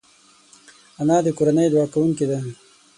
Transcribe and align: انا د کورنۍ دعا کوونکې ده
انا 1.01 1.17
د 1.23 1.27
کورنۍ 1.37 1.67
دعا 1.73 1.85
کوونکې 1.93 2.25
ده 2.29 2.37